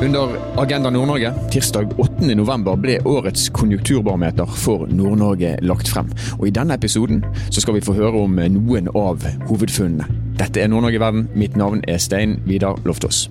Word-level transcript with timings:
Under 0.00 0.30
Agenda 0.56 0.90
Nord-Norge 0.90 1.28
tirsdag 1.52 1.90
8.11 2.00 2.76
ble 2.80 2.94
årets 3.04 3.50
konjunkturbarometer 3.52 4.48
for 4.56 4.86
Nord-Norge 4.88 5.58
lagt 5.60 5.90
frem. 5.92 6.08
Og 6.38 6.46
I 6.48 6.52
denne 6.56 6.78
episoden 6.80 7.20
så 7.52 7.60
skal 7.60 7.76
vi 7.76 7.82
få 7.84 7.92
høre 7.98 8.22
om 8.24 8.38
noen 8.54 8.88
av 8.96 9.26
hovedfunnene. 9.50 10.06
Dette 10.40 10.62
er 10.62 10.70
Nord-Norge 10.72 11.02
verden. 11.02 11.26
Mitt 11.36 11.58
navn 11.60 11.84
er 11.84 12.00
Stein 12.00 12.38
Vidar 12.48 12.80
Loftaas. 12.88 13.26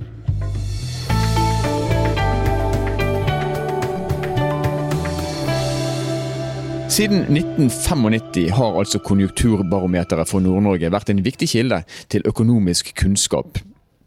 Siden 6.93 7.25
1995 7.33 8.53
har 8.53 8.77
altså 8.77 9.01
konjunkturbarometeret 9.09 10.29
for 10.29 10.45
Nord-Norge 10.45 10.93
vært 10.93 11.09
en 11.09 11.25
viktig 11.25 11.49
kilde 11.49 11.81
til 12.13 12.29
økonomisk 12.29 12.93
kunnskap 12.93 13.57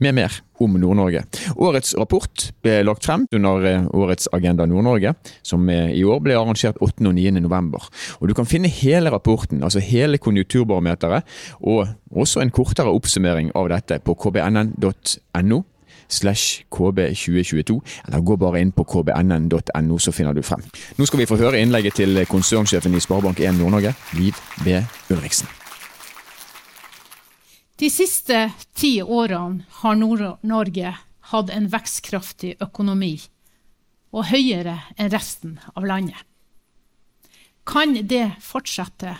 med 0.02 0.16
mer 0.18 0.38
om 0.62 0.76
Nord-Norge. 0.78 1.24
Årets 1.56 1.94
rapport 1.98 2.46
ble 2.62 2.80
lagt 2.86 3.06
frem 3.06 3.26
under 3.34 3.66
eh, 3.68 3.88
årets 3.94 4.28
Agenda 4.34 4.66
Nord-Norge, 4.68 5.14
som 5.46 5.68
eh, 5.70 5.90
i 5.96 6.04
år 6.04 6.22
ble 6.22 6.36
arrangert 6.38 6.78
8. 6.80 7.06
og 7.08 7.14
9. 7.16 7.30
november. 7.40 7.88
Og 8.20 8.28
Du 8.28 8.34
kan 8.34 8.48
finne 8.48 8.70
hele 8.70 9.10
rapporten, 9.10 9.62
altså 9.62 9.82
hele 9.82 10.18
konjunkturbarometeret, 10.18 11.26
og 11.60 11.88
også 12.10 12.42
en 12.42 12.54
kortere 12.54 12.92
oppsummering 12.92 13.52
av 13.58 13.70
dette 13.72 14.00
på 14.04 14.14
kbnn.no 14.14 15.62
slash 16.12 16.66
kb2022, 16.74 17.78
eller 18.06 18.20
gå 18.20 18.36
bare 18.36 18.60
inn 18.60 18.74
på 18.76 18.84
kbnn.no, 18.84 19.98
så 19.98 20.12
finner 20.12 20.36
du 20.36 20.42
frem. 20.44 20.64
Nå 20.98 21.08
skal 21.08 21.22
vi 21.22 21.30
få 21.30 21.40
høre 21.40 21.62
innlegget 21.62 22.02
til 22.02 22.22
konsernsjefen 22.28 22.94
i 22.94 23.02
Sparebank1 23.02 23.58
Nord-Norge, 23.62 23.96
Liv 24.18 24.36
B. 24.64 24.78
Ulriksen. 25.10 25.61
De 27.82 27.90
siste 27.90 28.52
ti 28.78 29.02
årene 29.02 29.64
har 29.82 29.96
Nord-Norge 29.98 30.90
hatt 31.32 31.48
en 31.50 31.64
vekstkraftig 31.66 32.52
økonomi, 32.62 33.16
og 34.14 34.28
høyere 34.28 34.76
enn 34.94 35.10
resten 35.10 35.56
av 35.74 35.88
landet. 35.90 36.20
Kan 37.66 37.96
det 38.06 38.36
fortsette 38.38 39.16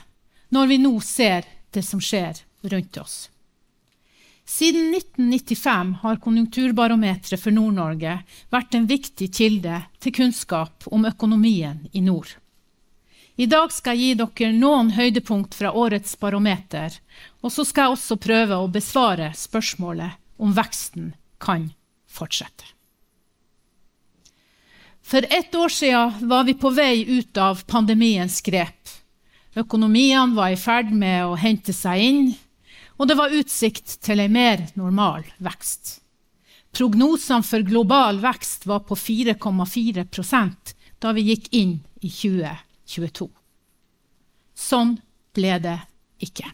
når 0.55 0.71
vi 0.71 0.79
nå 0.79 0.93
ser 1.03 1.49
det 1.75 1.83
som 1.83 1.99
skjer 1.99 2.45
rundt 2.71 3.01
oss? 3.03 3.17
Siden 4.47 4.95
1995 4.95 5.93
har 6.05 6.23
Konjunkturbarometeret 6.23 7.43
for 7.43 7.59
Nord-Norge 7.59 8.15
vært 8.55 8.79
en 8.79 8.87
viktig 8.87 9.33
kilde 9.35 9.83
til 9.99 10.15
kunnskap 10.21 10.87
om 10.87 11.11
økonomien 11.11 11.83
i 11.91 12.07
nord. 12.07 12.31
I 13.43 13.47
dag 13.51 13.73
skal 13.75 13.99
jeg 13.99 14.13
gi 14.13 14.19
dere 14.21 14.55
noen 14.55 14.93
høydepunkt 14.95 15.57
fra 15.59 15.73
årets 15.75 16.15
barometer, 16.21 16.95
og 17.43 17.51
så 17.51 17.65
skal 17.67 17.89
jeg 17.89 17.97
også 17.97 18.19
prøve 18.23 18.59
å 18.61 18.69
besvare 18.71 19.33
spørsmålet 19.35 20.15
om 20.39 20.53
veksten 20.55 21.09
kan 21.43 21.65
fortsette. 22.07 22.69
For 25.03 25.27
ett 25.27 25.55
år 25.59 25.75
siden 25.75 26.31
var 26.31 26.47
vi 26.47 26.55
på 26.55 26.71
vei 26.71 27.03
ut 27.19 27.43
av 27.43 27.65
pandemiens 27.67 28.39
grep. 28.47 28.95
Økonomiene 29.59 30.39
var 30.39 30.55
i 30.55 30.61
ferd 30.61 30.95
med 30.95 31.27
å 31.27 31.35
hente 31.35 31.75
seg 31.75 32.07
inn, 32.07 32.33
og 32.95 33.11
det 33.11 33.19
var 33.19 33.35
utsikt 33.35 33.99
til 34.07 34.23
en 34.23 34.37
mer 34.39 34.69
normal 34.79 35.27
vekst. 35.43 35.97
Prognosene 36.71 37.43
for 37.43 37.67
global 37.67 38.23
vekst 38.23 38.71
var 38.71 38.87
på 38.87 38.95
4,4% 38.95 40.77
da 41.03 41.17
vi 41.17 41.33
gikk 41.33 41.51
inn 41.51 41.81
i 41.99 42.13
2020. 42.13 42.69
22. 42.93 43.29
Sånn 44.55 44.99
ble 45.37 45.57
det 45.65 45.79
ikke. 46.23 46.51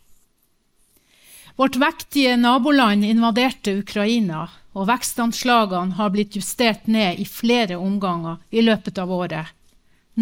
Vårt 1.58 1.76
vektige 1.80 2.36
naboland 2.38 3.02
invaderte 3.02 3.74
Ukraina, 3.80 4.44
og 4.78 4.86
vekstanslagene 4.86 5.96
har 5.98 6.12
blitt 6.14 6.36
justert 6.38 6.86
ned 6.86 7.18
i 7.18 7.26
flere 7.26 7.80
omganger 7.82 8.38
i 8.54 8.62
løpet 8.62 9.00
av 9.02 9.10
året. 9.10 9.50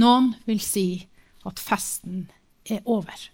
Noen 0.00 0.32
vil 0.48 0.62
si 0.64 1.04
at 1.44 1.60
festen 1.60 2.24
er 2.64 2.80
over. 2.88 3.28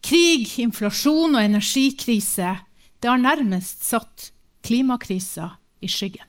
Krig, 0.00 0.48
inflasjon 0.62 1.36
og 1.36 1.44
energikrise 1.44 2.56
det 2.98 3.10
har 3.10 3.20
nærmest 3.20 3.84
satt 3.84 4.30
klimakrisa 4.64 5.52
i 5.84 5.92
skyggen. 5.92 6.24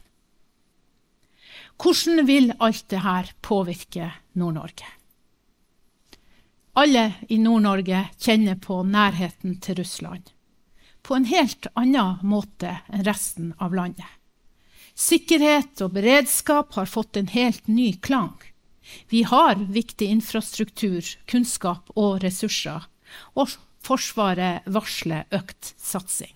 Hvordan 1.79 2.25
vil 2.27 2.51
alt 2.59 2.89
dette 2.91 3.35
påvirke 3.45 4.11
Nord-Norge? 4.35 4.98
Alle 6.73 7.13
i 7.29 7.37
Nord-Norge 7.37 8.05
kjenner 8.19 8.55
på 8.55 8.83
nærheten 8.83 9.57
til 9.63 9.79
Russland. 9.81 10.29
På 11.01 11.15
en 11.15 11.25
helt 11.25 11.67
annen 11.79 12.19
måte 12.21 12.79
enn 12.91 13.05
resten 13.07 13.53
av 13.57 13.73
landet. 13.73 14.07
Sikkerhet 14.99 15.79
og 15.81 15.95
beredskap 15.95 16.75
har 16.75 16.89
fått 16.89 17.17
en 17.17 17.31
helt 17.31 17.67
ny 17.67 17.93
klang. 18.03 18.35
Vi 19.09 19.23
har 19.23 19.55
viktig 19.55 20.09
infrastruktur, 20.11 21.05
kunnskap 21.25 21.89
og 21.95 22.19
ressurser, 22.23 22.85
og 23.33 23.55
Forsvaret 23.79 24.65
varsler 24.67 25.23
økt 25.31 25.73
satsing. 25.79 26.33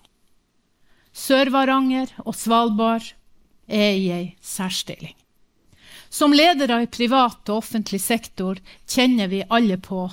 Sør-Varanger 1.14 2.10
og 2.24 2.34
Svalbard 2.34 3.12
er 3.68 3.92
i 3.94 4.08
ei 4.10 4.24
særstilling. 4.42 5.14
Som 6.10 6.34
ledere 6.34 6.80
i 6.82 6.90
privat 6.90 7.50
og 7.50 7.60
offentlig 7.60 8.00
sektor 8.02 8.58
kjenner 8.90 9.30
vi 9.30 9.44
alle 9.48 9.78
på 9.82 10.06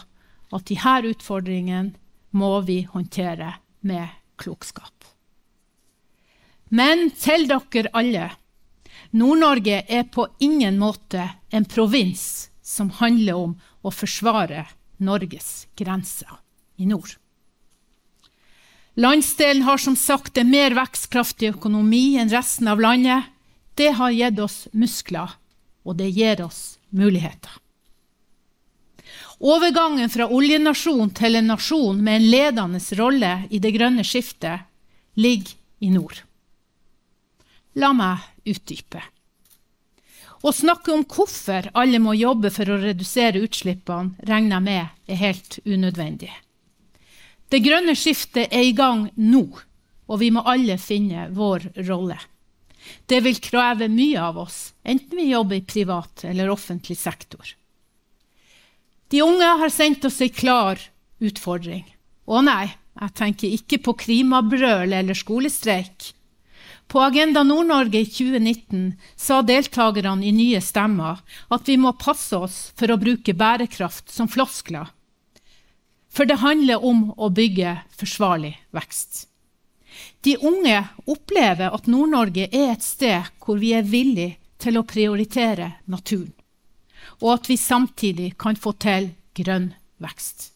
at 0.52 0.68
disse 0.68 0.96
utfordringene 1.14 1.96
må 2.32 2.60
vi 2.68 2.82
håndtere 2.92 3.56
med 3.88 4.08
klokskap. 4.40 5.08
Men 6.72 7.10
til 7.20 7.48
dere 7.50 7.92
alle 7.98 8.30
Nord-Norge 9.12 9.82
er 9.92 10.06
på 10.08 10.28
ingen 10.40 10.78
måte 10.80 11.26
en 11.52 11.66
provins 11.68 12.50
som 12.64 12.92
handler 13.02 13.36
om 13.36 13.58
å 13.84 13.92
forsvare 13.92 14.68
Norges 15.04 15.68
grenser 15.76 16.40
i 16.80 16.88
nord. 16.88 17.18
Landsdelen 18.96 19.64
har 19.64 19.80
som 19.82 19.96
sagt 19.96 20.38
en 20.38 20.52
mer 20.52 20.76
vekstkraftig 20.76 21.54
økonomi 21.56 22.18
enn 22.20 22.32
resten 22.32 22.68
av 22.72 22.82
landet. 22.84 23.28
Det 23.76 23.94
har 23.98 24.12
gitt 24.12 24.40
oss 24.44 24.66
muskler, 24.76 25.32
og 25.88 25.98
det 26.00 26.12
gir 26.12 26.44
oss 26.44 26.78
muligheter. 26.92 27.61
Overgangen 29.41 30.09
fra 30.13 30.28
oljenasjon 30.29 31.09
til 31.18 31.40
en 31.40 31.47
nasjon 31.50 31.97
med 32.06 32.19
en 32.19 32.28
ledende 32.29 32.81
rolle 33.00 33.31
i 33.50 33.57
det 33.57 33.72
grønne 33.74 34.03
skiftet 34.06 34.68
ligger 35.18 35.56
i 35.81 35.90
nord. 35.90 36.19
La 37.81 37.90
meg 37.97 38.22
utdype. 38.46 39.02
Å 40.41 40.52
snakke 40.53 40.94
om 40.94 41.06
hvorfor 41.09 41.72
alle 41.78 41.97
må 42.02 42.13
jobbe 42.18 42.52
for 42.53 42.69
å 42.69 42.78
redusere 42.81 43.41
utslippene, 43.41 44.13
regner 44.29 44.59
jeg 44.59 44.66
med 44.68 45.09
er 45.09 45.22
helt 45.22 45.58
unødvendig. 45.66 46.31
Det 47.50 47.62
grønne 47.66 47.96
skiftet 47.97 48.53
er 48.53 48.66
i 48.66 48.75
gang 48.78 49.08
nå, 49.18 49.44
og 50.06 50.22
vi 50.22 50.29
må 50.34 50.44
alle 50.46 50.78
finne 50.81 51.29
vår 51.34 51.66
rolle. 51.90 52.19
Det 53.09 53.22
vil 53.25 53.41
kreve 53.41 53.90
mye 53.90 54.22
av 54.22 54.38
oss, 54.46 54.59
enten 54.85 55.18
vi 55.18 55.31
jobber 55.31 55.58
i 55.58 55.66
privat 55.66 56.25
eller 56.29 56.53
offentlig 56.53 56.97
sektor. 56.97 57.56
De 59.12 59.22
unge 59.22 59.44
har 59.44 59.70
sendt 59.70 60.06
oss 60.08 60.22
ei 60.24 60.30
klar 60.32 60.80
utfordring. 61.20 61.84
Å 62.32 62.40
nei, 62.48 62.72
jeg 62.96 63.14
tenker 63.20 63.56
ikke 63.58 63.82
på 63.84 63.94
klimabrøl 64.06 64.96
eller 64.96 65.18
skolestreik. 65.20 66.14
På 66.88 67.04
Agenda 67.04 67.44
Nord-Norge 67.44 68.06
i 68.06 68.08
2019 68.08 68.94
sa 69.20 69.42
deltakerne 69.44 70.24
i 70.28 70.32
Nye 70.36 70.64
stemmer 70.64 71.20
at 71.52 71.68
vi 71.68 71.76
må 71.80 71.92
passe 72.00 72.40
oss 72.40 72.58
for 72.80 72.92
å 72.92 73.00
bruke 73.04 73.36
bærekraft 73.36 74.12
som 74.16 74.32
floskler. 74.32 74.88
For 76.12 76.28
det 76.28 76.40
handler 76.40 76.84
om 76.84 77.10
å 77.16 77.32
bygge 77.36 77.78
forsvarlig 78.00 78.56
vekst. 78.76 79.26
De 80.24 80.38
unge 80.40 80.86
opplever 81.04 81.76
at 81.76 81.88
Nord-Norge 81.91 82.47
er 82.47 82.78
et 82.78 82.84
sted 82.84 83.28
hvor 83.44 83.59
vi 83.59 83.76
er 83.76 83.88
villige 83.88 84.38
til 84.62 84.80
å 84.80 84.88
prioritere 84.88 85.74
naturen 85.91 86.32
og 87.22 87.35
at 87.38 87.50
vi 87.50 87.58
samtidig 87.58 88.34
kan 88.41 88.58
få 88.58 88.73
til 88.82 89.12
grønn 89.38 89.72
vekst. 90.02 90.52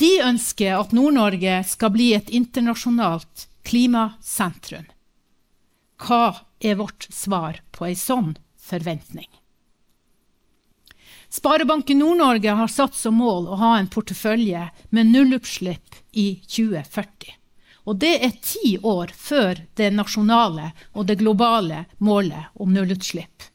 De 0.00 0.10
ønsker 0.26 0.74
at 0.78 0.94
Nord-Norge 0.94 1.60
skal 1.70 1.92
bli 1.94 2.10
et 2.16 2.30
internasjonalt 2.34 3.46
klimasentrum. 3.66 4.88
Hva 6.02 6.34
er 6.58 6.80
vårt 6.80 7.06
svar 7.14 7.60
på 7.70 7.86
ei 7.86 7.94
sånn 7.98 8.34
forventning? 8.58 9.30
Sparebanken 11.34 11.98
Nord-Norge 11.98 12.58
har 12.58 12.70
satt 12.70 12.94
som 12.94 13.16
mål 13.18 13.48
å 13.50 13.58
ha 13.58 13.72
en 13.78 13.90
portefølje 13.90 14.68
med 14.94 15.10
nullutslipp 15.10 15.96
i 16.12 16.28
2040. 16.46 17.32
Og 17.90 17.98
det 18.00 18.12
er 18.26 18.36
ti 18.42 18.76
år 18.78 19.10
før 19.14 19.64
det 19.78 19.90
nasjonale 19.94 20.70
og 20.94 21.08
det 21.08 21.18
globale 21.20 21.84
målet 21.98 22.54
om 22.54 22.70
nullutslipp. 22.74 23.50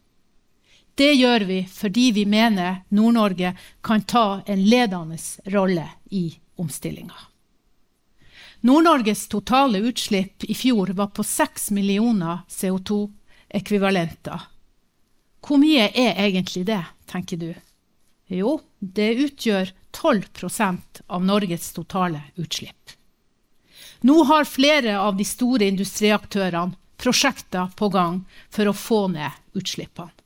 Det 1.00 1.14
gjør 1.14 1.40
vi 1.48 1.62
fordi 1.72 2.10
vi 2.12 2.26
mener 2.28 2.82
Nord-Norge 2.92 3.54
kan 3.82 4.02
ta 4.04 4.42
en 4.46 4.66
ledende 4.68 5.18
rolle 5.46 5.86
i 6.12 6.26
omstillinga. 6.60 7.16
Nord-Norges 8.68 9.28
totale 9.32 9.80
utslipp 9.80 10.44
i 10.44 10.54
fjor 10.54 10.92
var 11.00 11.14
på 11.16 11.24
6 11.24 11.72
millioner 11.72 12.42
CO2 12.50 13.00
ekvivalenter. 13.62 14.44
Hvor 15.40 15.64
mye 15.64 15.88
er 15.88 16.20
egentlig 16.20 16.66
det, 16.68 16.84
tenker 17.08 17.40
du? 17.40 17.54
Jo, 18.28 18.60
det 18.80 19.14
utgjør 19.24 19.72
12% 19.96 21.04
av 21.08 21.24
Norges 21.24 21.72
totale 21.80 22.26
utslipp. 22.36 23.00
Nå 24.04 24.20
har 24.28 24.52
flere 24.52 25.00
av 25.00 25.16
de 25.16 25.24
store 25.24 25.72
industriaktørene 25.72 26.76
prosjekter 27.00 27.72
på 27.80 27.88
gang 27.88 28.26
for 28.52 28.68
å 28.68 28.76
få 28.76 29.06
ned 29.16 29.56
utslippene. 29.56 30.19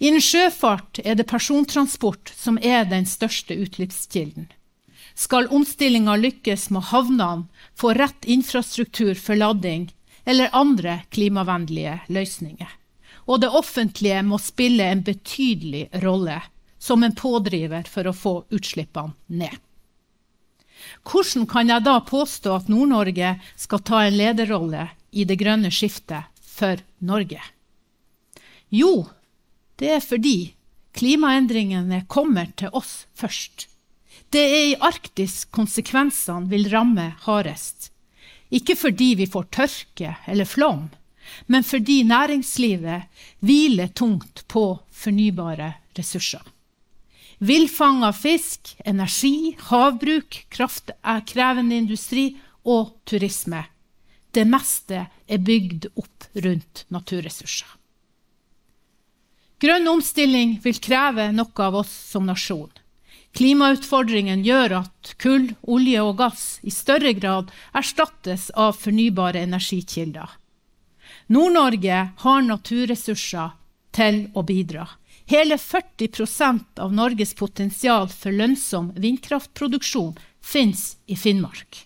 Innen 0.00 0.24
sjøfart 0.24 1.02
er 1.04 1.18
det 1.18 1.28
persontransport 1.28 2.32
som 2.32 2.56
er 2.64 2.86
den 2.88 3.04
største 3.04 3.52
utslippskilden. 3.60 4.48
Skal 5.14 5.50
omstillinga 5.52 6.14
lykkes, 6.16 6.70
må 6.72 6.80
havnene 6.80 7.50
få 7.76 7.92
rett 7.98 8.24
infrastruktur 8.24 9.12
for 9.20 9.36
lading 9.36 9.90
eller 10.24 10.54
andre 10.56 11.02
klimavennlige 11.12 11.98
løsninger. 12.08 12.70
Og 13.28 13.42
det 13.42 13.52
offentlige 13.52 14.22
må 14.24 14.40
spille 14.40 14.88
en 14.88 15.04
betydelig 15.04 15.90
rolle 16.02 16.38
som 16.80 17.04
en 17.04 17.14
pådriver 17.14 17.84
for 17.84 18.08
å 18.08 18.16
få 18.16 18.34
utslippene 18.56 19.12
ned. 19.26 19.52
Hvordan 21.04 21.44
kan 21.44 21.68
jeg 21.68 21.84
da 21.84 21.98
påstå 22.00 22.56
at 22.56 22.72
Nord-Norge 22.72 23.34
skal 23.60 23.84
ta 23.84 24.04
en 24.06 24.16
lederrolle 24.16 24.88
i 25.12 25.26
det 25.28 25.36
grønne 25.42 25.68
skiftet 25.68 26.32
for 26.40 26.80
Norge? 27.04 27.42
Jo, 28.72 29.10
det 29.80 29.90
er 29.96 30.02
fordi 30.04 30.52
klimaendringene 30.96 32.04
kommer 32.08 32.50
til 32.60 32.72
oss 32.76 33.06
først. 33.16 33.66
Det 34.30 34.42
er 34.42 34.66
i 34.68 34.78
Arktis 34.90 35.42
konsekvensene 35.50 36.50
vil 36.50 36.68
ramme 36.70 37.08
hardest. 37.24 37.90
Ikke 38.50 38.76
fordi 38.76 39.14
vi 39.18 39.26
får 39.30 39.48
tørke 39.54 40.14
eller 40.28 40.46
flom, 40.46 40.88
men 41.46 41.64
fordi 41.66 42.02
næringslivet 42.04 43.06
hviler 43.40 43.90
tungt 43.94 44.44
på 44.48 44.64
fornybare 44.90 45.72
ressurser. 45.98 46.42
Villfanga 47.40 48.12
fisk, 48.12 48.74
energi, 48.84 49.56
havbruk, 49.70 50.42
kraftkrevende 50.52 51.78
industri 51.80 52.34
og 52.68 52.98
turisme. 53.08 53.64
Det 54.30 54.44
meste 54.46 55.06
er 55.26 55.40
bygd 55.42 55.88
opp 55.96 56.28
rundt 56.44 56.84
naturressurser. 56.92 57.79
Grønn 59.60 59.88
omstilling 59.92 60.54
vil 60.64 60.78
kreve 60.80 61.26
noe 61.36 61.64
av 61.66 61.74
oss 61.82 61.90
som 62.12 62.24
nasjon. 62.24 62.70
Klimautfordringen 63.36 64.40
gjør 64.42 64.78
at 64.80 65.10
kull, 65.20 65.50
olje 65.62 66.00
og 66.02 66.16
gass 66.18 66.44
i 66.66 66.72
større 66.74 67.12
grad 67.14 67.52
erstattes 67.76 68.48
av 68.56 68.78
fornybare 68.80 69.44
energikilder. 69.44 70.32
Nord-Norge 71.30 71.98
har 72.24 72.40
naturressurser 72.46 73.52
til 73.94 74.24
å 74.34 74.42
bidra. 74.48 74.88
Hele 75.30 75.60
40% 75.60 76.80
av 76.82 76.96
Norges 76.96 77.36
potensial 77.38 78.08
for 78.10 78.34
lønnsom 78.34 78.90
vindkraftproduksjon 78.96 80.16
finnes 80.42 80.96
i 81.06 81.14
Finnmark. 81.20 81.84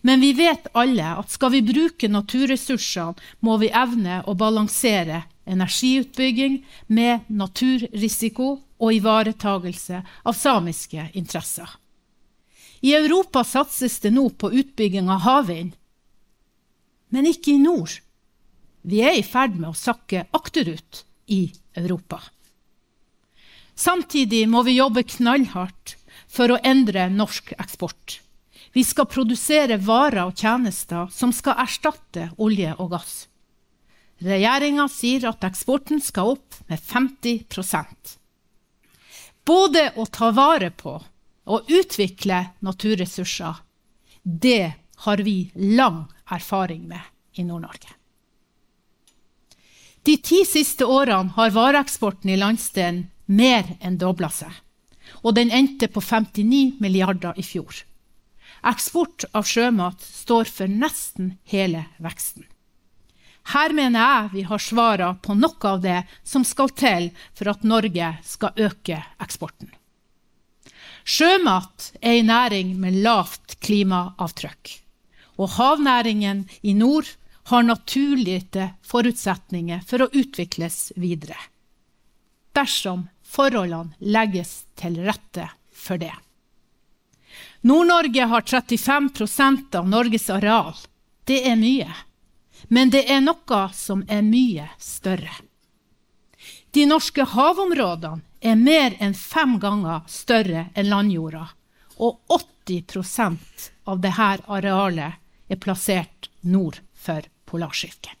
Men 0.00 0.22
vi 0.22 0.30
vet 0.38 0.70
alle 0.72 1.10
at 1.20 1.34
skal 1.34 1.52
vi 1.52 1.60
bruke 1.66 2.08
naturressursene, 2.08 3.18
må 3.44 3.58
vi 3.60 3.68
evne 3.68 4.22
å 4.24 4.32
balansere 4.38 5.24
energiutbygging 5.48 6.60
med 6.86 7.28
naturrisiko 7.28 8.48
og 8.82 8.94
ivaretagelse 8.94 10.02
av 10.02 10.36
samiske 10.38 11.08
interesser. 11.18 11.68
I 12.82 12.94
Europa 12.98 13.44
satses 13.46 14.00
det 14.02 14.10
nå 14.10 14.28
på 14.34 14.50
utbygging 14.50 15.10
av 15.10 15.22
havvind, 15.26 15.76
men 17.14 17.28
ikke 17.28 17.54
i 17.54 17.62
nord. 17.62 18.00
Vi 18.82 19.02
er 19.04 19.14
i 19.14 19.22
ferd 19.22 19.54
med 19.54 19.70
å 19.70 19.78
sakke 19.78 20.24
akterut 20.34 21.04
i 21.30 21.44
Europa. 21.78 22.18
Samtidig 23.78 24.48
må 24.50 24.64
vi 24.66 24.78
jobbe 24.80 25.04
knallhardt 25.06 25.96
for 26.32 26.52
å 26.52 26.60
endre 26.64 27.06
norsk 27.12 27.54
eksport. 27.58 28.18
Vi 28.72 28.84
skal 28.88 29.08
produsere 29.10 29.78
varer 29.78 30.24
og 30.24 30.38
tjenester 30.38 31.10
som 31.12 31.32
skal 31.36 31.60
erstatte 31.62 32.30
olje 32.40 32.72
og 32.78 32.92
gass. 32.96 33.26
Regjeringa 34.22 34.86
sier 34.92 35.24
at 35.32 35.44
eksporten 35.46 36.00
skal 36.02 36.36
opp 36.36 36.58
med 36.70 36.78
50% 36.78 38.18
Både 39.42 39.88
å 39.98 40.06
ta 40.06 40.30
vare 40.30 40.70
på 40.70 40.94
og 41.50 41.70
utvikle 41.74 42.38
naturressurser, 42.62 43.56
det 44.22 44.74
har 45.02 45.22
vi 45.26 45.50
lang 45.58 46.04
erfaring 46.30 46.84
med 46.86 47.02
i 47.34 47.42
Nord-Norge. 47.42 47.90
De 50.06 50.14
ti 50.22 50.44
siste 50.46 50.86
årene 50.86 51.34
har 51.34 51.54
vareeksporten 51.54 52.30
i 52.30 52.38
landsdelen 52.38 53.08
mer 53.26 53.74
enn 53.80 53.98
dobla 53.98 54.30
seg, 54.30 54.52
og 55.26 55.34
den 55.34 55.50
endte 55.50 55.90
på 55.90 56.02
59 56.02 56.78
milliarder 56.82 57.34
i 57.38 57.42
fjor. 57.46 57.82
Eksport 58.62 59.26
av 59.34 59.46
sjømat 59.50 60.02
står 60.02 60.46
for 60.46 60.70
nesten 60.70 61.36
hele 61.50 61.88
veksten. 61.98 62.46
Her 63.50 63.74
mener 63.74 64.00
jeg 64.00 64.30
vi 64.32 64.42
har 64.46 64.62
svarene 64.62 65.18
på 65.22 65.34
noe 65.34 65.68
av 65.68 65.80
det 65.82 66.02
som 66.22 66.44
skal 66.46 66.70
til 66.78 67.10
for 67.34 67.50
at 67.50 67.64
Norge 67.66 68.12
skal 68.22 68.54
øke 68.68 69.00
eksporten. 69.22 69.72
Sjømat 71.02 71.90
er 72.00 72.20
en 72.20 72.30
næring 72.30 72.76
med 72.78 73.00
lavt 73.02 73.58
klimaavtrykk. 73.64 74.78
Og 75.42 75.50
havnæringen 75.56 76.44
i 76.62 76.74
nord 76.78 77.08
har 77.50 77.64
naturlige 77.66 78.68
forutsetninger 78.86 79.82
for 79.88 80.04
å 80.04 80.12
utvikles 80.12 80.92
videre. 80.94 81.38
Dersom 82.54 83.08
forholdene 83.26 83.96
legges 83.98 84.62
til 84.78 85.00
rette 85.02 85.48
for 85.72 85.98
det. 85.98 86.12
Nord-Norge 87.66 88.26
har 88.28 88.42
35% 88.42 89.74
av 89.78 89.88
Norges 89.88 90.28
areal. 90.30 90.74
Det 91.24 91.40
er 91.48 91.56
mye. 91.56 91.88
Men 92.68 92.90
det 92.90 93.04
er 93.10 93.20
noe 93.24 93.62
som 93.74 94.04
er 94.08 94.22
mye 94.26 94.68
større. 94.78 95.34
De 96.72 96.86
norske 96.88 97.24
havområdene 97.34 98.22
er 98.40 98.56
mer 98.56 98.96
enn 98.98 99.14
fem 99.14 99.58
ganger 99.60 100.06
større 100.08 100.68
enn 100.74 100.88
landjorda, 100.88 101.44
og 102.02 102.18
80% 102.66 103.68
av 103.84 104.00
dette 104.00 104.32
arealet 104.48 105.20
er 105.52 105.60
plassert 105.60 106.30
nord 106.40 106.80
for 106.94 107.22
Polarsirkelen. 107.46 108.18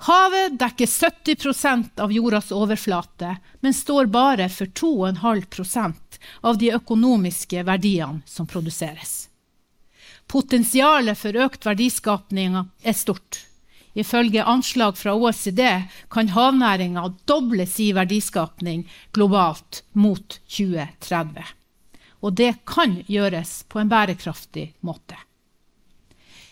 Havet 0.00 0.58
dekker 0.58 0.86
70% 0.86 2.00
av 2.00 2.12
jordas 2.12 2.52
overflate, 2.56 3.36
men 3.60 3.74
står 3.74 4.06
bare 4.06 4.48
for 4.48 4.66
2,5% 4.66 6.20
av 6.40 6.58
de 6.58 6.72
økonomiske 6.72 7.62
verdiene 7.68 8.22
som 8.26 8.48
produseres. 8.48 9.29
Potensialet 10.30 11.18
for 11.18 11.34
økt 11.42 11.64
verdiskapning 11.66 12.54
er 12.60 12.94
stort. 12.94 13.40
Ifølge 13.98 14.44
anslag 14.46 14.94
fra 14.94 15.16
OECD 15.18 15.62
kan 16.14 16.30
havnæringa 16.30 17.08
doble 17.26 17.66
sin 17.66 17.96
verdiskapning 17.96 18.84
globalt 19.10 19.82
mot 19.92 20.38
2030. 20.46 21.42
Og 22.22 22.36
det 22.38 22.52
kan 22.62 23.00
gjøres 23.10 23.64
på 23.66 23.82
en 23.82 23.90
bærekraftig 23.90 24.68
måte. 24.86 25.18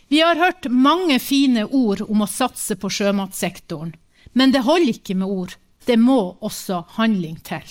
Vi 0.09 0.25
har 0.25 0.41
hørt 0.41 0.67
mange 0.73 1.21
fine 1.23 1.67
ord 1.69 2.03
om 2.09 2.25
å 2.25 2.31
satse 2.33 2.75
på 2.81 2.91
sjømatsektoren, 2.91 3.93
men 4.33 4.51
det 4.51 4.65
holder 4.67 4.97
ikke 4.97 5.15
med 5.21 5.29
ord. 5.31 5.55
Det 5.87 6.01
må 6.01 6.35
også 6.43 6.83
handling 6.97 7.39
til. 7.47 7.63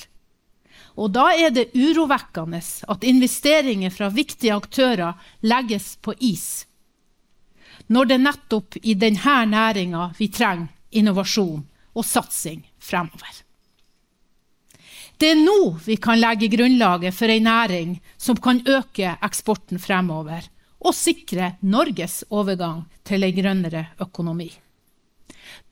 Og 0.97 1.11
da 1.13 1.27
er 1.37 1.51
det 1.53 1.69
urovekkende 1.77 2.61
at 2.89 3.03
investeringer 3.05 3.93
fra 3.93 4.09
viktige 4.09 4.55
aktører 4.55 5.13
legges 5.45 5.95
på 6.01 6.15
is, 6.17 6.65
når 7.87 8.09
det 8.09 8.15
er 8.17 8.25
nettopp 8.25 8.79
i 8.81 8.95
denne 8.97 9.35
næringa 9.51 10.09
vi 10.17 10.27
trenger 10.33 10.73
innovasjon 10.97 11.61
og 11.93 12.05
satsing 12.05 12.63
fremover. 12.79 13.43
Det 15.17 15.31
er 15.33 15.39
nå 15.39 15.77
vi 15.85 15.97
kan 16.01 16.19
legge 16.19 16.49
grunnlaget 16.53 17.15
for 17.15 17.29
ei 17.29 17.41
næring 17.41 17.95
som 18.21 18.37
kan 18.37 18.61
øke 18.65 19.15
eksporten 19.25 19.81
fremover, 19.81 20.43
og 20.77 20.93
sikre 20.93 21.55
Norges 21.61 22.23
overgang 22.29 22.83
til 23.05 23.25
en 23.25 23.33
grønnere 23.33 23.87
økonomi. 24.01 24.51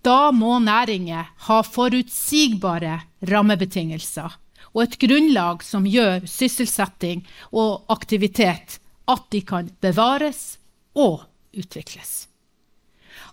Da 0.01 0.31
må 0.33 0.57
næringer 0.59 1.29
ha 1.45 1.61
forutsigbare 1.61 2.97
rammebetingelser 3.29 4.33
og 4.75 4.83
et 4.83 4.97
grunnlag 4.99 5.63
som 5.63 5.87
gjør 5.87 6.27
sysselsetting 6.27 7.23
og 7.55 7.87
aktivitet 7.93 8.77
at 9.07 9.25
de 9.31 9.41
kan 9.47 9.71
bevares 9.81 10.57
og 10.93 11.23
utvikles. 11.55 12.27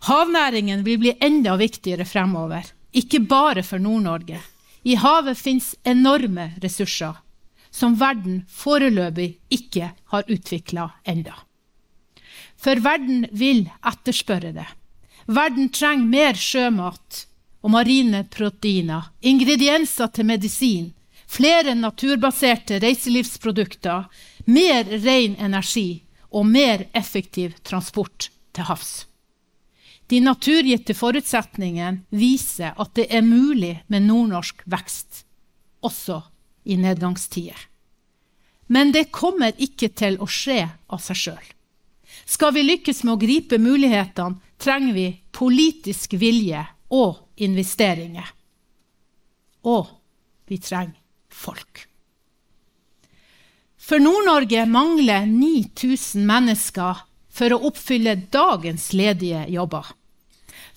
Havnæringen 0.07 0.85
vil 0.87 1.01
bli 1.03 1.17
enda 1.21 1.57
viktigere 1.59 2.07
fremover, 2.07 2.63
ikke 2.95 3.21
bare 3.27 3.63
for 3.67 3.83
Nord-Norge. 3.83 4.39
I 4.85 4.95
havet 4.99 5.39
fins 5.39 5.75
enorme 5.87 6.53
ressurser 6.63 7.19
som 7.73 7.95
verden 7.99 8.43
foreløpig 8.51 9.39
ikke 9.51 9.93
har 10.13 10.29
utvikla 10.29 10.91
enda. 11.09 11.35
For 12.59 12.79
verden 12.83 13.27
vil 13.33 13.65
etterspørre 13.87 14.53
det. 14.55 14.67
Verden 15.27 15.71
trenger 15.73 16.11
mer 16.11 16.39
sjømat 16.39 17.25
og 17.63 17.71
marine 17.71 18.25
proteiner, 18.31 19.09
ingredienser 19.23 20.11
til 20.15 20.27
medisin, 20.29 20.91
flere 21.33 21.75
naturbaserte 21.75 22.79
reiselivsprodukter, 22.83 24.05
mer 24.45 24.85
ren 24.85 25.37
energi 25.41 26.03
og 26.29 26.47
mer 26.47 26.85
effektiv 26.93 27.57
transport 27.65 28.29
til 28.53 28.69
havs. 28.69 28.93
De 30.13 30.21
naturgitte 30.21 30.93
forutsetningene 30.93 32.05
viser 32.13 32.77
at 32.77 32.93
det 32.99 33.09
er 33.09 33.25
mulig 33.25 33.79
med 33.89 34.05
nordnorsk 34.11 34.61
vekst, 34.69 35.25
også 35.81 36.21
i 36.69 36.77
nedgangstider. 36.77 37.57
Men 38.69 38.93
det 38.93 39.09
kommer 39.13 39.57
ikke 39.57 39.89
til 39.89 40.19
å 40.21 40.29
skje 40.29 40.67
av 40.93 41.01
seg 41.01 41.21
sjøl. 41.25 41.47
Skal 42.29 42.53
vi 42.55 42.67
lykkes 42.67 43.03
med 43.07 43.15
å 43.17 43.21
gripe 43.21 43.59
mulighetene, 43.61 44.37
trenger 44.61 44.95
vi 44.95 45.07
politisk 45.33 46.13
vilje 46.21 46.61
og 46.93 47.25
investeringer. 47.41 48.29
Og 49.65 49.89
vi 50.47 50.61
trenger 50.61 51.02
folk. 51.35 51.87
For 53.83 53.99
Nord-Norge 53.99 54.63
mangler 54.71 55.27
9000 55.27 56.23
mennesker 56.29 57.03
for 57.33 57.55
å 57.55 57.63
oppfylle 57.69 58.15
dagens 58.31 58.93
ledige 58.95 59.43
jobber. 59.51 59.89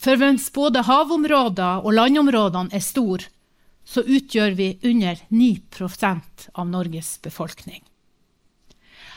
For 0.01 0.17
mens 0.19 0.47
både 0.53 0.83
havområder 0.87 1.85
og 1.85 1.95
landområdene 1.95 2.73
er 2.75 2.83
store, 2.83 3.29
så 3.85 4.01
utgjør 4.01 4.55
vi 4.57 4.69
under 4.89 5.19
9% 5.29 6.47
av 6.57 6.71
Norges 6.71 7.11
befolkning. 7.21 7.83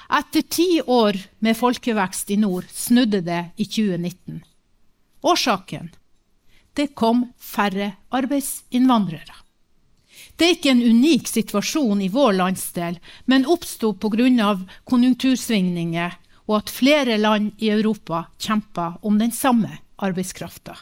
Etter 0.09 0.45
ti 0.45 0.69
år 0.85 1.17
med 1.45 1.57
folkevekst 1.57 2.31
i 2.33 2.39
nord 2.41 2.69
snudde 2.73 3.21
det 3.25 3.41
i 3.57 3.65
2019. 3.65 4.43
Årsaken? 5.25 5.91
Det 6.77 6.93
kom 6.97 7.27
færre 7.41 7.95
arbeidsinnvandrere. 8.15 9.48
Det 10.39 10.47
er 10.47 10.55
ikke 10.55 10.71
en 10.71 10.83
unik 10.87 11.27
situasjon 11.27 12.03
i 12.05 12.13
vår 12.15 12.37
landsdel, 12.39 12.99
men 13.27 13.47
oppsto 13.51 13.93
pga. 13.99 14.55
konjunktursvingninger 14.87 16.15
og 16.47 16.55
at 16.57 16.71
flere 16.71 17.19
land 17.19 17.59
i 17.59 17.71
Europa 17.71 18.29
kjemper 18.39 19.03
om 19.03 19.19
den 19.19 19.33
samme 19.33 19.81
arbeidskrafta. 19.97 20.77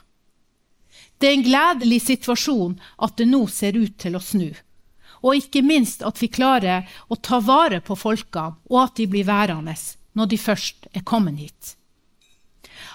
Det 1.18 1.28
er 1.28 1.38
en 1.38 1.46
gledelig 1.46 2.02
situasjon 2.04 2.76
at 3.00 3.16
det 3.16 3.26
nå 3.30 3.46
ser 3.48 3.78
ut 3.80 3.96
til 3.98 4.16
å 4.16 4.20
snu. 4.20 4.52
Og 5.24 5.40
ikke 5.40 5.64
minst 5.64 6.04
at 6.04 6.20
vi 6.20 6.28
klarer 6.28 6.84
å 7.08 7.16
ta 7.16 7.40
vare 7.40 7.80
på 7.80 7.96
folkene, 7.96 8.60
og 8.68 8.82
at 8.82 9.00
de 9.00 9.08
blir 9.08 9.24
værende 9.24 9.74
når 10.12 10.26
de 10.28 10.38
først 10.38 10.88
er 10.92 11.04
kommet 11.08 11.40
hit. 11.40 11.76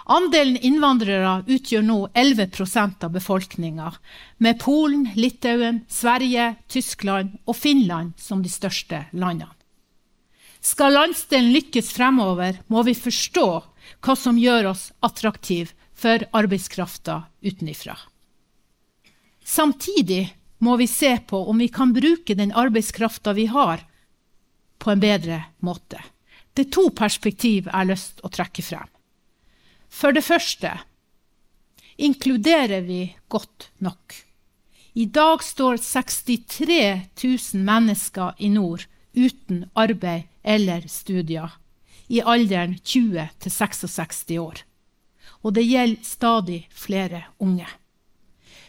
Andelen 0.06 0.58
innvandrere 0.58 1.44
utgjør 1.46 1.84
nå 1.86 1.98
11% 2.18 3.06
av 3.06 3.12
befolkninga, 3.14 3.92
med 4.38 4.60
Polen, 4.60 5.10
Litauen, 5.16 5.84
Sverige, 5.90 6.56
Tyskland 6.68 7.38
og 7.46 7.56
Finland 7.56 8.14
som 8.18 8.42
de 8.42 8.50
største 8.50 9.06
landene. 9.12 9.52
Skal 10.62 10.94
landsdelen 10.94 11.54
lykkes 11.56 11.90
fremover, 11.96 12.60
må 12.70 12.84
vi 12.86 12.94
forstå 12.94 13.48
hva 14.06 14.16
som 14.18 14.38
gjør 14.38 14.72
oss 14.76 14.92
attraktive 15.02 15.74
for 15.98 16.22
arbeidskrafta 16.38 17.24
utenifra. 17.42 17.98
Samtidig 19.42 20.30
må 20.62 20.78
vi 20.78 20.88
se 20.88 21.16
på 21.28 21.42
om 21.50 21.58
vi 21.58 21.68
kan 21.74 21.94
bruke 21.94 22.38
den 22.38 22.54
arbeidskrafta 22.54 23.34
vi 23.34 23.48
har, 23.50 23.82
på 24.78 24.92
en 24.92 25.02
bedre 25.02 25.44
måte. 25.62 25.98
Det 26.54 26.68
er 26.68 26.74
to 26.74 26.90
perspektiv 26.94 27.68
jeg 27.68 27.74
har 27.74 27.90
lyst 27.90 28.22
å 28.26 28.30
trekke 28.34 28.64
frem. 28.66 28.90
For 29.92 30.16
det 30.16 30.24
første 30.24 30.72
inkluderer 32.02 32.82
vi 32.88 33.04
godt 33.30 33.70
nok. 33.84 34.16
I 34.94 35.06
dag 35.06 35.44
står 35.44 35.78
63 35.78 37.02
000 37.24 37.64
mennesker 37.64 38.34
i 38.40 38.50
nord 38.50 38.88
uten 39.16 39.66
arbeid 39.76 40.28
eller 40.44 40.88
studier, 40.88 41.52
i 42.08 42.20
alderen 42.20 42.78
20 42.84 43.30
til 43.40 43.52
66 43.52 44.26
år. 44.40 44.64
Og 45.44 45.56
det 45.56 45.68
gjelder 45.68 46.04
stadig 46.04 46.60
flere 46.72 47.24
unge. 47.40 47.68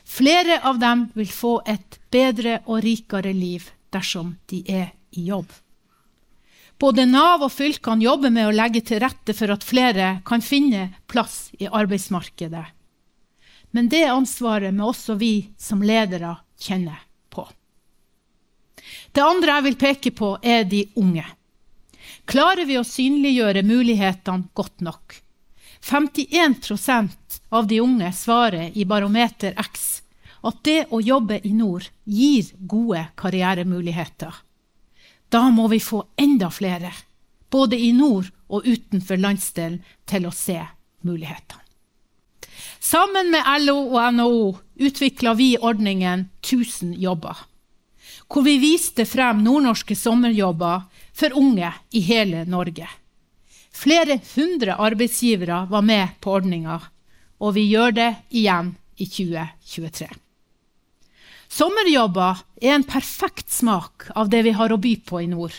Flere 0.05 0.61
av 0.63 0.79
dem 0.83 1.09
vil 1.15 1.31
få 1.31 1.61
et 1.67 1.99
bedre 2.11 2.61
og 2.67 2.83
rikere 2.85 3.33
liv 3.33 3.71
dersom 3.93 4.37
de 4.51 4.63
er 4.69 4.93
i 5.13 5.27
jobb. 5.31 5.51
Både 6.83 7.05
Nav 7.07 7.45
og 7.47 7.53
fylkene 7.55 8.03
jobber 8.03 8.33
med 8.35 8.49
å 8.49 8.55
legge 8.57 8.81
til 8.83 8.99
rette 9.05 9.37
for 9.39 9.55
at 9.55 9.63
flere 9.63 10.17
kan 10.27 10.43
finne 10.43 10.89
plass 11.07 11.53
i 11.63 11.69
arbeidsmarkedet. 11.71 12.65
Men 13.71 13.89
det 13.93 14.03
ansvaret 14.11 14.75
må 14.75 14.91
også 14.91 15.15
vi 15.21 15.53
som 15.55 15.85
ledere 15.87 16.35
kjenne 16.59 16.97
på. 17.31 17.47
Det 19.15 19.23
andre 19.23 19.61
jeg 19.61 19.67
vil 19.69 19.79
peke 19.79 20.15
på, 20.19 20.35
er 20.43 20.67
de 20.67 20.83
unge. 20.99 21.25
Klarer 22.27 22.67
vi 22.67 22.81
å 22.81 22.87
synliggjøre 22.87 23.63
mulighetene 23.63 24.51
godt 24.53 24.83
nok? 24.83 25.23
51% 25.83 27.43
av 27.55 27.67
de 27.71 27.81
unge 27.83 28.11
svarer 28.15 28.75
i 28.75 28.85
Barometer 28.87 29.55
X 29.59 30.03
at 30.43 30.63
det 30.67 30.81
å 30.91 31.01
jobbe 31.03 31.39
i 31.47 31.55
nord 31.55 31.87
gir 32.05 32.51
gode 32.59 33.07
karrieremuligheter. 33.19 34.35
Da 35.33 35.49
må 35.51 35.69
vi 35.73 35.81
få 35.81 36.03
enda 36.21 36.51
flere, 36.53 36.93
både 37.51 37.79
i 37.81 37.93
nord 37.97 38.29
og 38.53 38.67
utenfor 38.69 39.17
landsdelen, 39.17 39.81
til 40.05 40.29
å 40.29 40.33
se 40.37 40.59
mulighetene. 41.07 41.61
Sammen 42.83 43.31
med 43.33 43.47
LO 43.63 43.79
og 43.95 44.15
NHO 44.19 44.49
utvikla 44.85 45.33
vi 45.39 45.55
ordningen 45.57 46.27
1000 46.43 46.97
jobber, 47.01 47.39
hvor 48.29 48.45
vi 48.45 48.59
viste 48.61 49.07
frem 49.09 49.41
nordnorske 49.45 49.97
sommerjobber 49.97 50.85
for 51.17 51.39
unge 51.39 51.71
i 51.97 52.03
hele 52.05 52.45
Norge. 52.45 52.89
Flere 53.73 54.19
hundre 54.35 54.77
arbeidsgivere 54.77 55.65
var 55.71 55.87
med 55.87 56.19
på 56.21 56.35
ordninga, 56.37 56.81
og 57.41 57.55
vi 57.57 57.71
gjør 57.71 57.97
det 57.97 58.11
igjen 58.35 58.75
i 59.01 59.09
2023. 59.09 60.11
Sommerjobber 61.53 62.39
er 62.65 62.79
en 62.79 62.85
perfekt 62.89 63.51
smak 63.53 64.07
av 64.17 64.31
det 64.33 64.41
vi 64.47 64.55
har 64.57 64.73
å 64.73 64.81
by 64.81 64.95
på 65.05 65.21
i 65.21 65.29
nord. 65.29 65.53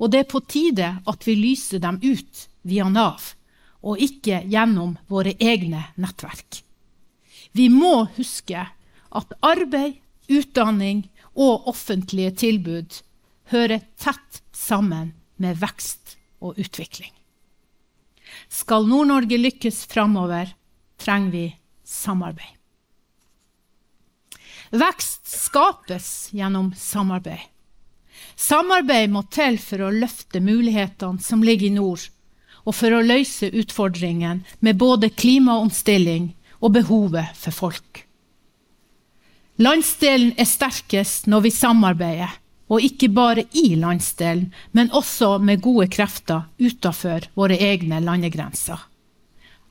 Og 0.00 0.08
det 0.12 0.22
er 0.22 0.30
på 0.30 0.40
tide 0.48 0.88
at 1.04 1.26
vi 1.28 1.34
lyser 1.36 1.82
dem 1.82 1.98
ut 2.00 2.46
via 2.64 2.86
Nav, 2.88 3.34
og 3.84 4.00
ikke 4.00 4.40
gjennom 4.48 4.96
våre 5.12 5.34
egne 5.36 5.82
nettverk. 6.00 6.62
Vi 7.52 7.68
må 7.72 8.06
huske 8.16 8.64
at 8.66 9.36
arbeid, 9.44 10.00
utdanning 10.26 11.04
og 11.38 11.68
offentlige 11.70 12.32
tilbud 12.40 12.96
hører 13.52 13.84
tett 14.00 14.40
sammen 14.56 15.12
med 15.36 15.60
vekst 15.60 16.16
og 16.42 16.58
utvikling. 16.58 17.12
Skal 18.48 18.88
Nord-Norge 18.88 19.38
lykkes 19.38 19.84
framover, 19.92 20.50
trenger 20.98 21.30
vi 21.30 21.46
samarbeid. 21.84 22.55
Vekst 24.70 25.26
skapes 25.30 26.28
gjennom 26.34 26.72
samarbeid. 26.76 27.44
Samarbeid 28.36 29.12
må 29.12 29.22
til 29.32 29.58
for 29.60 29.86
å 29.86 29.92
løfte 29.92 30.40
mulighetene 30.44 31.22
som 31.22 31.44
ligger 31.44 31.70
i 31.70 31.76
nord, 31.76 32.02
og 32.66 32.74
for 32.74 32.92
å 32.92 33.04
løse 33.04 33.48
utfordringene 33.52 34.58
med 34.64 34.80
både 34.80 35.12
klimaomstilling 35.14 36.32
og 36.60 36.74
behovet 36.76 37.36
for 37.38 37.54
folk. 37.54 38.02
Landsdelen 39.62 40.34
er 40.36 40.48
sterkest 40.48 41.30
når 41.30 41.46
vi 41.46 41.52
samarbeider, 41.54 42.34
og 42.66 42.82
ikke 42.82 43.08
bare 43.14 43.46
i 43.56 43.76
landsdelen, 43.78 44.50
men 44.74 44.90
også 44.90 45.36
med 45.38 45.62
gode 45.64 45.86
krefter 45.92 46.48
utenfor 46.58 47.28
våre 47.38 47.56
egne 47.62 48.02
landegrenser. 48.02 48.80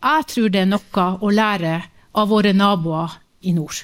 Jeg 0.05 0.27
tror 0.31 0.53
det 0.53 0.63
er 0.63 0.71
noe 0.71 1.05
å 1.19 1.33
lære 1.33 1.75
av 2.15 2.31
våre 2.31 2.53
naboer 2.55 3.19
i 3.45 3.53
nord. 3.53 3.83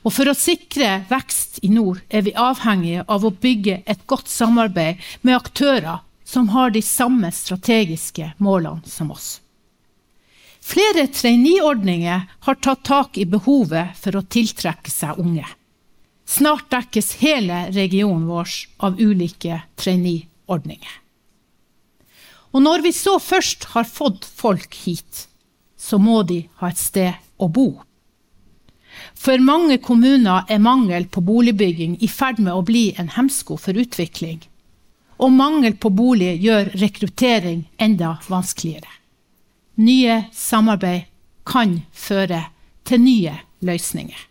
Og 0.00 0.14
for 0.16 0.30
å 0.30 0.36
sikre 0.36 1.02
vekst 1.10 1.60
i 1.66 1.70
nord 1.72 2.00
er 2.08 2.24
vi 2.24 2.32
avhengige 2.36 3.04
av 3.08 3.26
å 3.26 3.34
bygge 3.34 3.82
et 3.84 4.06
godt 4.08 4.30
samarbeid 4.32 5.00
med 5.20 5.36
aktører 5.36 6.00
som 6.24 6.48
har 6.54 6.72
de 6.72 6.82
samme 6.84 7.28
strategiske 7.34 8.32
målene 8.38 8.86
som 8.88 9.10
oss. 9.12 9.40
Flere 10.60 11.06
traineeordninger 11.08 12.26
har 12.46 12.60
tatt 12.62 12.84
tak 12.84 13.18
i 13.18 13.26
behovet 13.26 13.96
for 13.98 14.16
å 14.16 14.22
tiltrekke 14.22 14.92
seg 14.92 15.18
unge. 15.20 15.48
Snart 16.28 16.68
dekkes 16.70 17.16
hele 17.24 17.64
regionen 17.74 18.28
vår 18.28 18.52
av 18.86 19.00
ulike 19.00 19.62
traineeordninger. 19.80 20.96
Og 22.54 22.62
når 22.62 22.84
vi 22.86 22.92
så 22.94 23.16
først 23.22 23.70
har 23.74 23.88
fått 23.88 24.24
folk 24.24 24.74
hit, 24.84 25.26
så 25.78 25.98
må 25.98 26.22
de 26.26 26.44
ha 26.60 26.70
et 26.70 26.78
sted 26.78 27.16
å 27.40 27.48
bo. 27.48 27.80
For 29.20 29.42
mange 29.44 29.76
kommuner 29.84 30.46
er 30.48 30.62
mangel 30.64 31.04
på 31.12 31.20
boligbygging 31.20 31.98
i 32.00 32.08
ferd 32.08 32.38
med 32.40 32.54
å 32.56 32.64
bli 32.64 32.86
en 32.96 33.10
hemsko 33.12 33.58
for 33.60 33.76
utvikling. 33.76 34.40
Og 35.20 35.34
mangel 35.36 35.76
på 35.76 35.90
bolig 35.92 36.38
gjør 36.40 36.70
rekruttering 36.80 37.66
enda 37.76 38.14
vanskeligere. 38.30 38.88
Nye 39.84 40.22
samarbeid 40.32 41.10
kan 41.44 41.82
føre 41.92 42.46
til 42.88 43.04
nye 43.04 43.36
løsninger. 43.60 44.24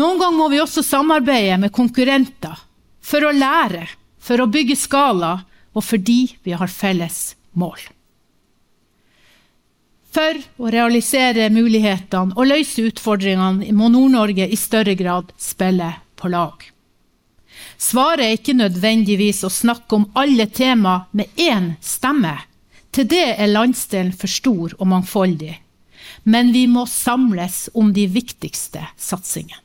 Noen 0.00 0.20
ganger 0.22 0.38
må 0.38 0.48
vi 0.52 0.62
også 0.62 0.84
samarbeide 0.86 1.58
med 1.60 1.74
konkurrenter 1.76 2.56
for 3.04 3.26
å 3.26 3.36
lære, 3.36 3.84
for 4.16 4.40
å 4.40 4.48
bygge 4.48 4.78
skala 4.80 5.34
og 5.74 5.84
fordi 5.84 6.22
vi 6.46 6.56
har 6.56 6.72
felles 6.72 7.34
mål. 7.52 7.80
For 10.10 10.40
å 10.58 10.70
realisere 10.74 11.46
mulighetene 11.54 12.34
og 12.34 12.50
løse 12.50 12.82
utfordringene 12.88 13.70
må 13.78 13.90
Nord-Norge 13.94 14.48
i 14.50 14.58
større 14.58 14.96
grad 14.98 15.30
spille 15.38 15.92
på 16.18 16.30
lag. 16.32 16.64
Svaret 17.80 18.26
er 18.26 18.36
ikke 18.36 18.56
nødvendigvis 18.58 19.44
å 19.46 19.52
snakke 19.52 19.96
om 19.96 20.08
alle 20.18 20.48
tema 20.50 21.04
med 21.16 21.30
én 21.40 21.74
stemme. 21.80 22.34
Til 22.90 23.06
det 23.06 23.36
er 23.38 23.52
landsdelen 23.52 24.12
for 24.12 24.28
stor 24.28 24.74
og 24.76 24.90
mangfoldig. 24.90 25.54
Men 26.26 26.50
vi 26.52 26.66
må 26.66 26.84
samles 26.90 27.68
om 27.72 27.92
de 27.94 28.08
viktigste 28.10 28.82
satsingene. 28.98 29.62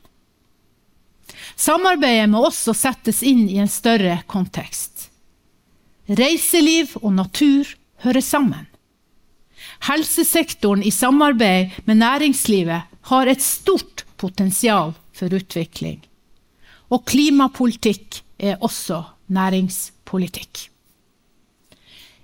Samarbeidet 1.55 2.29
må 2.29 2.41
også 2.47 2.73
settes 2.75 3.21
inn 3.23 3.45
i 3.49 3.57
en 3.63 3.71
større 3.71 4.19
kontekst. 4.31 5.09
Reiseliv 6.05 6.95
og 7.01 7.15
natur 7.15 7.69
hører 8.03 8.23
sammen. 8.23 8.65
Helsesektoren 9.85 10.83
i 10.83 10.91
samarbeid 10.91 11.69
med 11.85 11.99
næringslivet 12.01 12.81
har 13.09 13.29
et 13.29 13.41
stort 13.41 14.05
potensial 14.17 14.95
for 15.13 15.33
utvikling. 15.33 15.99
Og 16.89 17.05
klimapolitikk 17.05 18.21
er 18.39 18.57
også 18.65 19.03
næringspolitikk. 19.29 20.69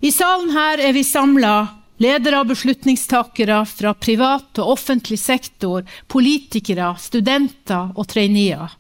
I 0.02 0.10
salen 0.10 0.50
her 0.56 0.82
er 0.82 0.96
vi 0.98 1.04
samla 1.06 1.54
ledere 2.02 2.40
og 2.42 2.50
beslutningstakere 2.50 3.60
fra 3.70 3.94
privat 3.94 4.58
og 4.64 4.72
offentlig 4.74 5.20
sektor, 5.22 5.84
politikere, 6.10 6.96
studenter 6.98 7.92
og 7.94 8.08
traineer. 8.10 8.74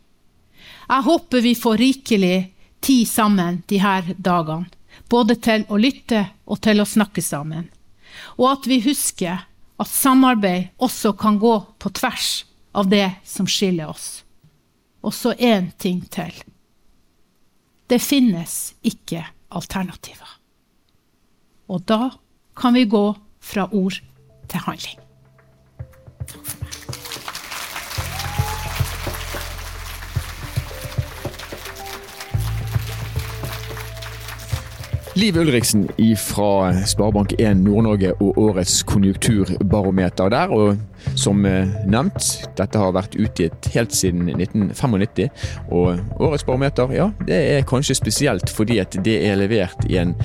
Jeg 0.89 1.05
håper 1.05 1.45
vi 1.45 1.53
får 1.55 1.77
rikelig 1.77 2.37
tid 2.81 3.05
sammen 3.05 3.61
her 3.69 4.09
dagene, 4.17 4.65
både 5.07 5.37
til 5.37 5.67
å 5.69 5.77
lytte 5.77 6.25
og 6.49 6.59
til 6.65 6.81
å 6.81 6.89
snakke 6.89 7.21
sammen. 7.21 7.69
Og 8.37 8.47
at 8.51 8.67
vi 8.69 8.81
husker 8.83 9.45
at 9.81 9.89
samarbeid 9.89 10.71
også 10.77 11.13
kan 11.17 11.39
gå 11.41 11.53
på 11.79 11.91
tvers 11.97 12.45
av 12.77 12.89
det 12.91 13.07
som 13.27 13.47
skiller 13.49 13.89
oss. 13.91 14.23
Og 15.01 15.13
så 15.13 15.33
én 15.33 15.71
ting 15.81 16.03
til. 16.13 16.33
Det 17.89 17.99
finnes 18.01 18.73
ikke 18.87 19.25
alternativer. 19.51 20.37
Og 21.67 21.83
da 21.87 22.11
kan 22.55 22.75
vi 22.75 22.85
gå 22.85 23.05
fra 23.41 23.67
ord 23.71 23.97
til 24.47 24.59
handling. 24.67 24.99
Liv 35.21 35.37
Ulriksen 35.37 35.83
fra 36.17 36.71
Sparebank1 36.73 37.59
Nord-Norge 37.61 38.15
og 38.23 38.37
årets 38.41 38.79
konjunkturbarometer 38.89 40.31
der. 40.33 40.49
Og 40.49 40.79
som 41.13 41.45
eh, 41.45 41.69
nevnt, 41.85 42.25
dette 42.57 42.81
har 42.81 42.95
vært 42.95 43.13
utgitt 43.21 43.69
helt 43.75 43.93
siden 43.93 44.31
1995. 44.31 45.29
Og 45.69 46.01
årets 46.17 46.47
barometer, 46.47 46.95
ja, 46.97 47.11
det 47.29 47.37
er 47.51 47.69
kanskje 47.69 47.99
spesielt 48.01 48.49
fordi 48.49 48.79
at 48.81 48.97
det 49.05 49.19
er 49.27 49.37
levert 49.43 49.85
i 49.91 49.99
en 50.01 50.15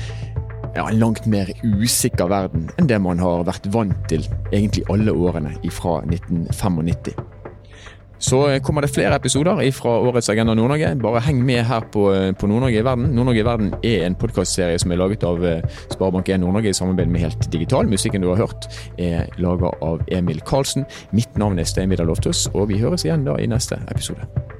ja, 0.72 0.88
langt 0.96 1.28
mer 1.28 1.52
usikker 1.60 2.32
verden 2.32 2.70
enn 2.80 2.88
det 2.88 3.02
man 3.04 3.20
har 3.20 3.44
vært 3.44 3.68
vant 3.76 4.00
til 4.08 4.24
egentlig 4.48 4.88
alle 4.88 5.12
årene 5.12 5.58
fra 5.76 5.98
1995. 6.08 7.25
Så 8.18 8.40
kommer 8.64 8.82
det 8.82 8.92
flere 8.94 9.16
episoder 9.16 9.60
fra 9.76 9.98
årets 10.08 10.30
Agenda 10.32 10.54
Nord-Norge. 10.56 10.94
Bare 11.02 11.20
heng 11.26 11.42
med 11.44 11.64
her 11.68 11.84
på, 11.92 12.06
på 12.38 12.48
Nord-Norge 12.48 12.80
i 12.80 12.84
verden. 12.84 13.10
Nord-Norge 13.16 13.42
i 13.42 13.46
verden 13.46 13.74
er 13.82 14.06
en 14.06 14.16
podkastserie 14.18 14.78
som 14.80 14.92
er 14.92 15.00
laget 15.00 15.26
av 15.26 15.44
eh, 15.44 15.62
Sparebank1 15.92 16.40
Nord-Norge 16.42 16.72
i 16.72 16.76
samarbeid 16.76 17.12
med 17.12 17.26
Helt 17.26 17.50
Digital. 17.52 17.88
Musikken 17.92 18.24
du 18.24 18.30
har 18.32 18.40
hørt 18.46 18.68
er 18.98 19.28
laga 19.42 19.74
av 19.84 20.04
Emil 20.08 20.40
Karlsen. 20.48 20.88
Mitt 21.16 21.36
navn 21.36 21.60
er 21.60 21.68
Stein 21.68 21.92
Vidar 21.92 22.08
Lofthus, 22.08 22.46
og 22.54 22.70
vi 22.72 22.80
høres 22.80 23.04
igjen 23.04 23.26
da 23.28 23.36
i 23.40 23.50
neste 23.50 23.80
episode. 23.92 24.55